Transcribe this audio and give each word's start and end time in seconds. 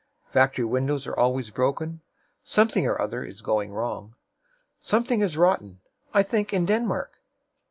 Factory 0.31 0.65
windows 0.65 1.05
are 1.05 1.15
always 1.15 1.51
broken. 1.51 2.01
Something 2.43 2.87
or 2.87 2.99
other 2.99 3.23
is 3.23 3.43
going 3.43 3.71
wrong. 3.71 4.15
Something 4.81 5.21
is 5.21 5.37
rotten 5.37 5.79
I 6.11 6.23
think, 6.23 6.51
in 6.51 6.65
Denmark. 6.65 7.19